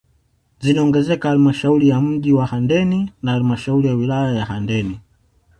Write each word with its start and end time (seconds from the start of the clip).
Zinaongezeka 0.59 1.29
halmashauri 1.29 1.89
ya 1.89 2.01
mji 2.01 2.33
wa 2.33 2.45
Handeni 2.45 3.13
na 3.21 3.31
halmashauri 3.31 3.87
ya 3.87 3.93
wilaya 3.95 4.35
ya 4.39 4.45
Handeni 4.45 4.99